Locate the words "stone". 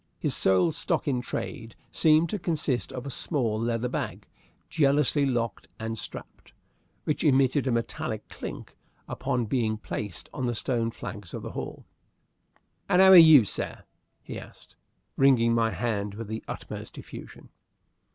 10.55-10.89